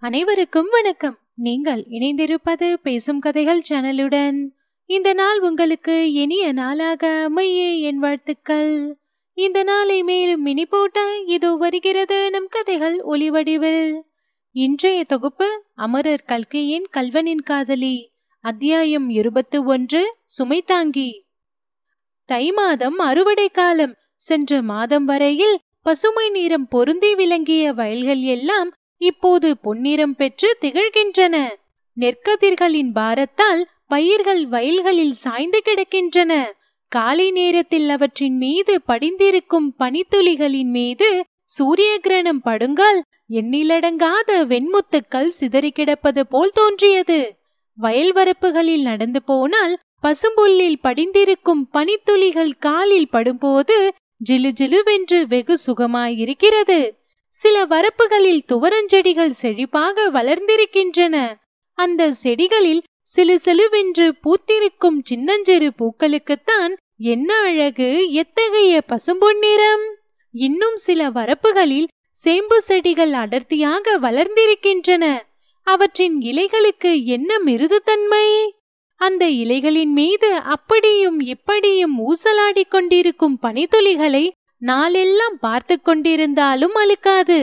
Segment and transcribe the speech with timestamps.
[0.00, 1.18] அனைவருக்கும் வணக்கம்.
[1.34, 4.48] நீங்கள் இணைந்திருப்பது பேசும் கதைகள் சேனலுடன்.
[4.86, 8.96] இந்த நாள் உங்களுக்கு இனிய நாளாக அமைய என் வாழ்த்துக்கள்.
[9.34, 14.00] இந்த நாளை மேலும் மினி போட்ட இதோ வருகிறது நம் கதைகள் ஒளிவடிவில்
[14.52, 18.12] இன்றைய தொகுப்பு அமரர் கல்கையின் கல்வனின் காதலி.
[18.40, 21.24] அத்தியாயம் இருபத்து ஒன்று சுமை தாங்கி.
[22.24, 23.94] தை மாதம் அறுவடை காலம்.
[24.14, 31.46] சென்ற மாதம் வரையில் பசுமை நிறம் பொருந்தி விளங்கிய வயல்கள் எல்லாம் இப்போது பொன்னிறம் பெற்று திகழ்கின்றன.
[32.00, 36.44] நெற்கதிர்களின் பாரத்தால் பயிர்கள் வயல்களில் சாய்ந்து கிடக்கின்றன.
[36.88, 43.00] காலை நேரத்தில் அவற்றின் மீது படிந்திருக்கும் பனித்துளிகளின் மீது சூரிய கிரணம் படுங்கால்
[43.30, 47.36] எண்ணிலடங்காத வெண்முத்துக்கள் சிதறி கிடப்பது போல் தோன்றியது.
[47.76, 53.88] வயல் வரப்புகளில் நடந்து போனால் பசும்புல்லில் படிந்திருக்கும் பனித்துளிகள் காலில் படும்போது
[54.30, 56.90] ஜிலு ஜிலுவென்று வெகு சுகமாயிருக்கிறது.
[57.28, 61.34] சில வரப்புகளில் துவரஞ்செடிகள் செழிப்பாக வளர்ந்திருக்கின்றன.
[61.74, 69.84] அந்த செடிகளில் சிலு சிலுவென்று பூத்திருக்கும் சின்னஞ்சிறு பூக்களுக்குத்தான் என்ன அழகு எத்தகைய பசும்பொன்னிறம்
[70.30, 71.86] இன்னும் சில வரப்புகளில்
[72.24, 75.22] சேம்பு செடிகள் அடர்த்தியாக வளர்ந்திருக்கின்றன.
[75.62, 78.48] அவற்றின் இலைகளுக்கு என்ன மிருதுத்தன்மை?
[78.96, 84.30] அந்த இலைகளின் மீது அப்படியும் இப்படியும் ஊசலாடிக் கொண்டிருக்கும் பனித்துளிகளை
[84.60, 87.40] நாளெல்லாம் பார்த்து கொண்டிருந்தாலும் அழுக்காது.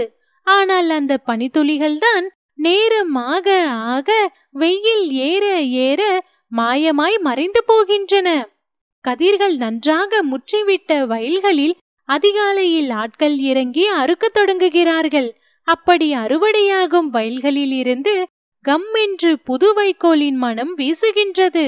[0.48, 4.10] ஆனால் அந்த பனித்துளிகள்தான் நேரமாக ஆக
[4.52, 6.02] வெயில் ஏற ஏற
[6.52, 8.30] மாயமாய் மறைந்து போகின்றன.
[9.06, 11.76] கதிர்கள் நன்றாக முற்றிவிட்ட வயல்களில்
[12.10, 15.30] அதிகாலையில் ஆட்கள் இறங்கி அறுக்கத் தொடங்குகிறார்கள்.
[15.68, 18.28] அப்படி அறுவடையாகும் வயல்களில் இருந்து
[18.66, 21.66] கம் என்று புது வைக்கோலின் மனம் வீசுகின்றது.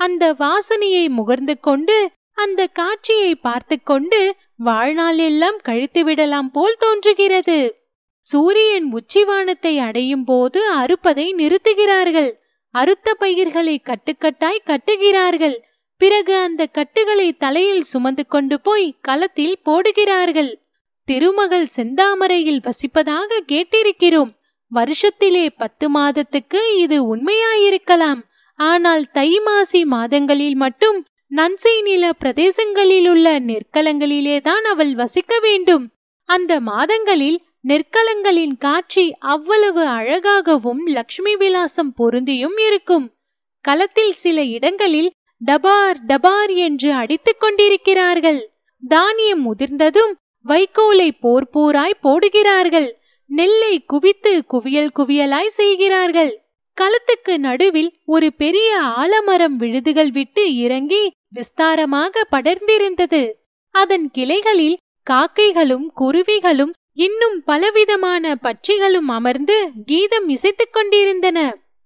[0.00, 4.20] அந்த வாசனையை முகர்ந்து கொண்டு அந்த காட்சியை பார்த்து கொண்டு
[4.56, 7.76] வாழ்நாள் எல்லாம் கழித்து விடலாம் போல் தோன்றுகிறது.
[8.20, 12.32] சூரியன் உச்சிவானத்தை அடையும் போது அறுப்பதை நிறுத்துகிறார்கள்.
[12.70, 15.56] அறுத்த பயிர்களை கட்டுக்கட்டாய் கட்டுகிறார்கள்.
[15.96, 20.60] பிறகு அந்த கட்டுகளை தலையில் சுமந்து கொண்டு போய் களத்தில் போடுகிறார்கள்.
[21.04, 24.32] திருமகள் செந்தாமரையில் வசிப்பதாக கேட்டிருக்கிறோம்.
[24.72, 28.20] வருஷத்திலே பத்து மாதத்துக்கு இது உண்மையாயிருக்கலாம்.
[28.54, 31.06] ஆனால் தை மாசி மாதங்களில் மட்டும்
[31.36, 35.90] நன்சை நில பிரதேசங்களில் உள்ள நெற்களங்களிலேதான் அவள் வசிக்க வேண்டும்.
[36.24, 43.12] அந்த மாதங்களில் நெற்களங்களின் காட்சி அவ்வளவு அழகாகவும் லக்ஷ்மி விலாசம் பொருந்தியும் இருக்கும்.
[43.60, 45.12] களத்தில் சில இடங்களில்
[45.44, 48.50] டபார் டபார் என்று அடித்துக் கொண்டிருக்கிறார்கள்.
[48.88, 50.12] தானியம் முதிர்ந்ததும்
[50.48, 52.92] வைக்கோலை போர் போராய் போடுகிறார்கள்.
[53.26, 56.38] நெல்லை குவித்து குவியல் குவியலாய் செய்கிறார்கள்.
[56.80, 63.32] களத்துக்கு நடுவில் ஒரு பெரிய ஆலமரம் விழுதுகள் விட்டு இறங்கி விஸ்தாரமாக படர்ந்திருந்தது.
[63.74, 71.38] அதன் கிளைகளில் காக்கைகளும் குருவிகளும் இன்னும் பலவிதமான பட்சிகளும் அமர்ந்து கீதம் இசைத்துக் கொண்டிருந்தன.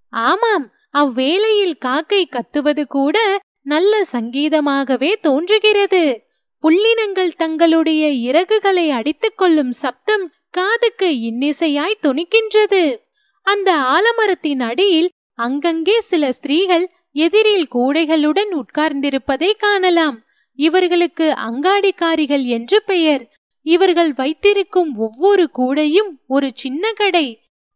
[0.09, 3.17] ஆமாம் அவ்வேளையில் காக்கை கத்துவது கூட
[3.61, 6.03] நல்ல சங்கீதமாகவே தோன்றுகிறது.
[6.63, 12.83] புள்ளினங்கள் தங்களுடைய இறகுகளை அடித்துக் கொள்ளும் சப்தம் காதுக்கு இன்னிசையாய் துணிக்கின்றது.
[13.41, 16.85] அந்த ஆலமரத்தின் அடியில் அங்கங்கே சில ஸ்திரீகள்
[17.23, 20.17] எதிரில் கூடைகளுடன் உட்கார்ந்திருப்பதை காணலாம்.
[20.55, 23.23] இவர்களுக்கு அங்காடிக்காரிகள் என்று பெயர்.
[23.61, 27.27] இவர்கள் வைத்திருக்கும் ஒவ்வொரு கூடையும் ஒரு சின்ன கடை.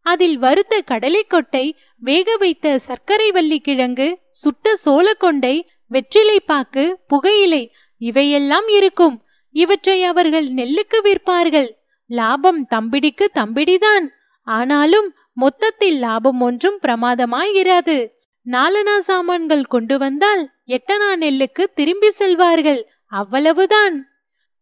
[0.02, 1.66] அதில் வறுத்த கடலைக்கொட்டை
[1.98, 5.56] வேக வைத்த சர்க்கரை வள்ளி கிழங்கு சுட்ட சோளக்கொண்டை
[5.90, 9.22] வெற்றிலைப்பாக்கு புகையிலை இவையெல்லாம் இருக்கும்.
[9.52, 11.70] இவற்றை அவர்கள் நெல்லுக்கு விற்பார்கள்.
[12.08, 14.06] லாபம் தம்பிடிக்கு தம்பிடிதான்.
[14.44, 17.98] ஆனாலும் மொத்தத்தில் லாபம் ஒன்றும் பிரமாதமாயிராது.
[18.46, 22.81] நாலனா சாமான்கள் கொண்டு வந்தால் எட்டனா நெல்லுக்கு திரும்பி செல்வார்கள்.
[23.12, 23.96] அவ்வளவுதான்.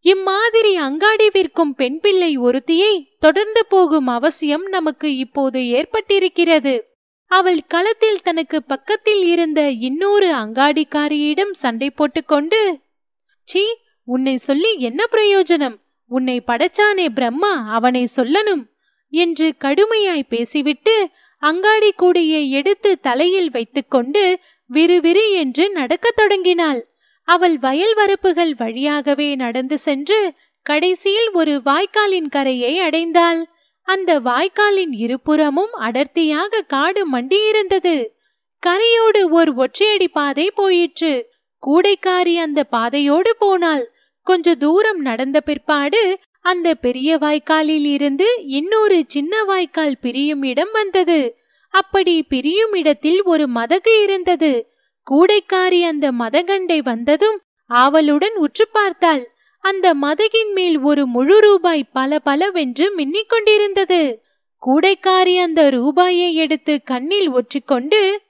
[0.06, 6.80] இம்மாதிரி அங்காடி விற்கும் பெண் பிள்ளை ஒருத்தியை தொடர்ந்து போகும் அவசியம் நமக்கு இப்போது ஏற்பட்டிருக்கிறது.
[7.32, 12.80] அவள் களத்தில் தனக்கு பக்கத்தில் இருந்த இன்னொரு அங்காடிக்காரியிடம் சண்டை போட்டுக்கொண்டு
[13.48, 13.64] சீ
[14.04, 15.78] உன்னை சொல்லி என்ன பிரயோஜனம்?
[16.12, 18.64] உன்னை படைச்சானே பிரம்மா அவனை சொல்லணும்
[19.14, 20.96] என்று கடுமையாய் பேசிவிட்டு
[21.42, 24.40] அங்காடி கூடையை எடுத்து தலையில் வைத்துக்கொண்டு
[24.74, 26.82] விறுவிறு என்று நடக்கத் தொடங்கினாள்.
[27.28, 30.20] அவள் வயல் வரப்புகள் வழியாகவே நடந்து சென்று
[30.64, 33.42] கடைசியில் ஒரு வாய்க்காலின் கரையை அடைந்தாள்.
[33.82, 38.08] அந்த வாய்க்காலின் இருபுறமும் அடர்த்தியாக காடு மண்டியிருந்தது.
[38.64, 41.14] கரையோடு ஒரு ஒற்றையடி பாதை போயிற்று.
[41.68, 43.92] கூடைக்காரி அந்த பாதையோடு போனாள்.
[44.24, 51.38] கொஞ்ச தூரம் நடந்த பிற்பாடு அந்த பெரிய வாய்க்காலில் இருந்து இன்னொரு சின்ன வாய்க்கால் பிரியும் இடம் வந்தது.
[51.70, 54.74] அப்படி பிரியும் இடத்தில் ஒரு மதகு இருந்தது.
[55.12, 59.32] கூடைக்காரி அந்த மதகண்டை வந்ததும் ஆவலுடன் உற்று பார்த்தாள்.
[59.60, 64.24] அந்த மதகின் மேல் ஒரு முழு ரூபாய் பல பலவென்று மின்னிக் கொண்டிருந்தது.
[64.68, 68.22] கூடைக்காரி அந்த ரூபாயை எடுத்து கண்ணில் ஒற்றிக்கொண்டு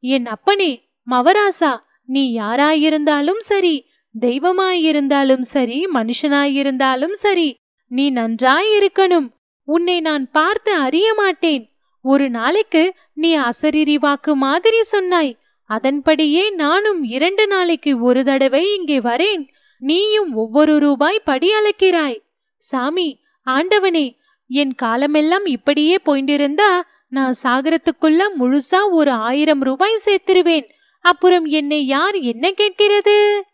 [0.00, 3.88] என் அப்பனே மவராசா நீ யாராயிருந்தாலும் சரி
[4.20, 7.59] தெய்வமாயிருந்தாலும் சரி மனுஷனாயிருந்தாலும் சரி
[7.90, 9.28] நீ நன்றாயிருக்கணும்
[9.68, 11.64] உன்னை நான் பார்த்து அறிய மாட்டேன்.
[12.04, 12.82] ஒரு நாளைக்கு
[13.14, 15.32] நீ அசரீரி வாக்கு மாதிரி சொன்னாய்.
[15.70, 19.42] அதன்படியே நானும் இரண்டு நாளைக்கு ஒரு தடவை இங்கே வரேன்.
[19.82, 22.18] நீயும் ஒவ்வொரு ரூபாய் படி அளக்கிறாய்
[22.56, 23.08] சாமி
[23.46, 24.06] ஆண்டவனே
[24.50, 26.70] என் காலமெல்லாம் இப்படியே போயிண்டிருந்தா
[27.08, 30.66] நான் சாகரத்துக்குள்ள முழுசா ஒரு ஆயிரம் ரூபாய் சேர்த்திருவேன்.
[31.04, 33.44] அப்புறம் என்னை யார் என்ன கேட்கிறது?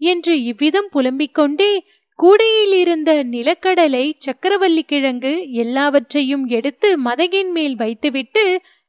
[0.00, 1.72] என்று இவ்விதம் புலம்பிக் கொண்டே
[2.20, 8.44] கூடையில் இருந்த நிலக்கடலை சக்கரவள்ளி கிழங்கு எல்லாவற்றையும் எடுத்து மதகின் மேல் வைத்துவிட்டு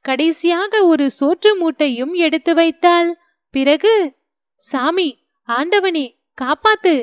[0.05, 3.09] கடைசியாக ஒரு சோற்று மூட்டையும் எடுத்து வைத்தாள்.
[3.53, 3.93] பிறகு
[4.61, 5.09] சாமி
[5.49, 6.05] ஆண்டவனே
[6.37, 6.95] காப்பாத்து!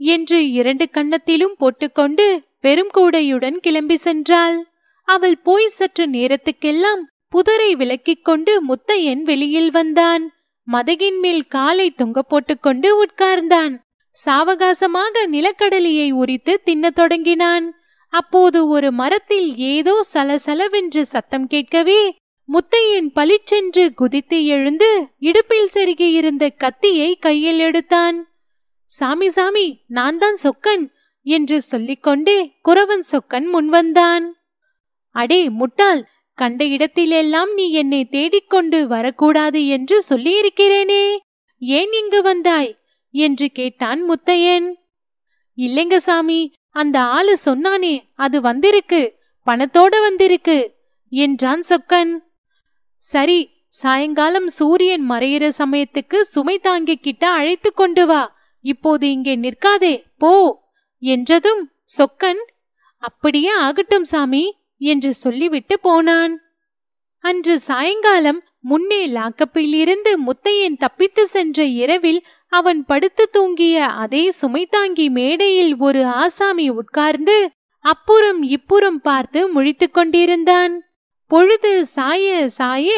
[0.00, 2.26] என்று இரண்டு கன்னத்திலும் போட்டுக்கொண்டு
[2.60, 4.58] பெரும் கூடையுடன் கிளம்பி சென்றாள்.
[5.08, 7.02] அவள் போய் சற்று நேரத்துக்கெல்லாம்
[7.32, 10.24] புதரை விலக்கிக் கொண்டு முத்தையன் வெளியில் வந்தான்.
[10.68, 13.74] மதகின் மேல் காலை தொங்க போட்டுக்கொண்டு உட்கார்ந்தான்.
[14.24, 17.66] சாவகாசமாக நிலக்கடலையை உரித்து தின்னத் தொடங்கினான்.
[18.08, 22.00] அப்போது ஒரு மரத்தில் ஏதோ சலசலவென்று சத்தம் கேட்கவே
[22.48, 28.18] முத்தையன் பளிச்சென்று குதித்து எழுந்து இடுப்பில் செருகியிருந்த கத்தியை கையில் எடுத்தான்.
[28.84, 30.84] சாமி சாமி நான் தான் சொக்கன்
[31.22, 34.26] என்று சொல்லிக்கொண்டே குறவன் சொக்கன் முன்வந்தான்
[35.10, 36.02] அடே முட்டாள்
[36.34, 41.04] கண்ட இடத்திலெல்லாம் நீ என்னை தேடிக்கொண்டு வரக்கூடாது என்று சொல்லியிருக்கிறேனே.
[41.58, 42.70] ஏன் இங்கு வந்தாய்?
[43.24, 44.68] என்று கேட்டான் முத்தையன்.
[45.58, 46.40] இல்லைங்க சாமி
[46.70, 49.02] அந்த ஆளு சொன்னானே அது வந்திருக்கு
[49.46, 50.58] பணத்தோட வந்திருக்கு
[51.12, 52.12] என்றான் சொக்கன்.
[53.02, 53.38] சரி
[53.82, 58.22] சாயங்காலம் சூரியன் மறையிற சமயத்துக்கு சுமை தாங்கிக்கிட்ட அழைத்து கொண்டு வா
[58.64, 60.32] இப்போது இங்கே நிற்காதே போ
[61.02, 61.62] என்றதும்
[61.98, 62.42] சொக்கன்
[63.02, 64.44] அப்படியே ஆகட்டும் சாமி
[64.90, 66.34] என்று சொல்லிவிட்டு போனான்.
[67.24, 72.20] அன்று சாயங்காலம் முன்னே லாக்கப்பில் இருந்து முத்தையன் தப்பித்து சென்ற இரவில்
[72.52, 77.50] அவன் படுத்து தூங்கிய அதே சுமைதாங்கி மேடையில் ஒரு ஆசாமி உட்கார்ந்து
[77.84, 80.74] அப்புறம் இப்புறம் பார்த்து முழித்துக் கொண்டிருந்தான்.
[81.30, 82.88] பொழுது சாய சாய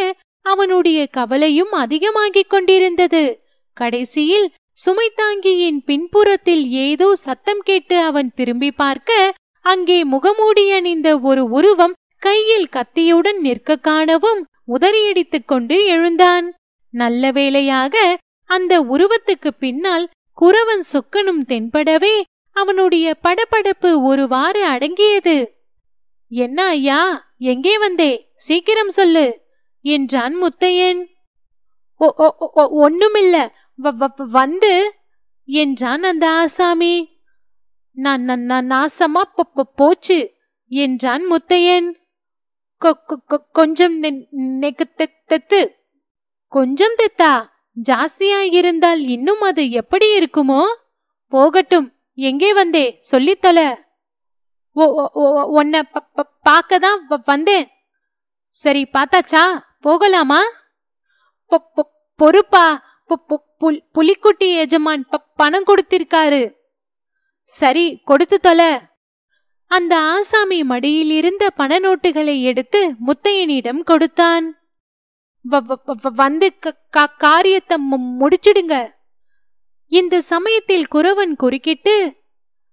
[0.47, 3.25] அவனுடைய கவலையும் அதிகமாகிக் கொண்டிருந்தது.
[3.77, 9.33] கடைசியில் சுமைதாங்கியின் பின்புறத்தில் ஏதோ சத்தம் கேட்டு அவன் திரும்பி பார்க்க
[9.65, 16.47] அங்கே முகமூடி அணிந்த ஒரு உருவம் கையில் கத்தியுடன் நிற்க காணவும் உதறியடித்துக் கொண்டு எழுந்தான்.
[16.95, 18.17] நல்ல வேளையாக
[18.49, 20.09] அந்த உருவத்துக்கு பின்னால்
[20.41, 22.23] குறவன் சொக்கனும் தென்படவே
[22.53, 25.53] அவனுடைய படபடப்பு ஒருவாறு அடங்கியது.
[26.29, 28.33] என்ன ஐயா எங்கே வந்தே?
[28.35, 29.41] சீக்கிரம் சொல்லு
[29.81, 31.07] என்றான் முத்தையன்.
[31.97, 33.51] "ஒ- ஒ- ஒண்ணுமில்ல
[33.83, 34.95] வ- வந்து
[35.45, 37.21] என்றான் அந்த ஆசாமி.
[37.93, 39.23] நான் நான் நாசமா
[39.75, 40.33] போச்சு
[40.69, 41.95] என்றான் முத்தையன்.
[43.53, 45.75] கொஞ்சம் நெ- நெக்கு தெத்து.
[46.49, 47.57] கொஞ்சம் தெத்தா?
[47.83, 50.65] ஜாஸ்தியா இருந்தால் இன்னும் அது எப்படி இருக்குமோ?
[51.29, 53.75] போகட்டும் எங்கே வந்தே சொல்லித்தல.
[55.43, 57.69] உன்னை ப- ப- பார்க்க தான் வ- வந்தேன்.
[58.49, 60.41] சரி பார்த்தாச்சா போகலாமா?
[61.51, 61.87] பொ-
[62.17, 62.83] பொறுப்பா
[63.95, 66.55] புலிக்குட்டி எஜமான் பணம் கொடுத்திருக்காரு.
[67.45, 68.79] சரி கொடுத்து தொல.
[69.67, 74.59] அந்த ஆசாமி மடியில் இருந்த பண நோட்டுகளை எடுத்து முத்தையனிடம் கொடுத்தான்.
[76.01, 76.59] வந்து
[76.91, 78.91] க- காரியத்தை மு- முடிச்சிடுங்க.
[79.87, 82.17] இந்த சமயத்தில் குறவன் குறுக்கிட்டு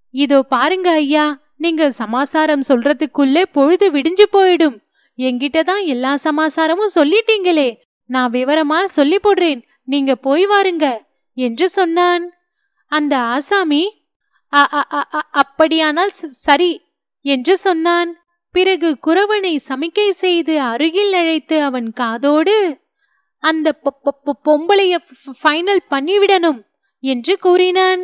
[0.09, 4.83] இதோ பாருங்க ஐயா நீங்க சமாசாரம் சொல்றதுக்குள்ளே பொழுது விடிஞ்சு போயிடும்.
[5.17, 7.75] என்கிட்ட தான் எல்லா சமாசாரமும் சொல்லிட்டீங்களே.
[8.05, 9.61] நான் விவரமா சொல்லி போடுறேன்.
[9.83, 10.97] நீங்க போய் வாருங்க
[11.33, 12.31] என்று சொன்னான்.
[12.87, 14.05] அந்த ஆசாமி
[14.53, 16.81] "அ- அ- அப்படியானால் சரி
[17.21, 18.24] என்று சொன்னான்.
[18.57, 22.79] பிறகு குறவனை சமிக்கை செய்து அருகில் அழைத்து அவன் காதோடு
[23.39, 23.75] அந்த
[24.45, 24.95] பொம்பளைய
[25.43, 26.61] ஃபைனல் பண்ணிவிடணும்
[26.99, 28.03] என்று கூறினான்.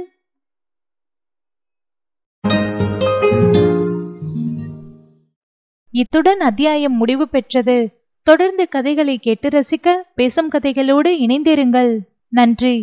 [5.91, 7.77] இத்துடன் அத்தியாயம் முடிவு பெற்றது.
[8.23, 11.97] தொடர்ந்து கதைகளை கேட்டு ரசிக்க பேசும் கதைகளோடு இணைந்திருங்கள்.
[12.29, 12.75] நன்றி.